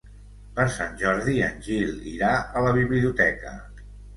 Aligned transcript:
Per 0.53 0.63
Sant 0.75 0.95
Jordi 1.01 1.35
en 1.49 1.61
Gil 1.69 1.93
irà 2.15 2.33
a 2.63 2.67
la 2.69 2.75
biblioteca. 2.81 3.57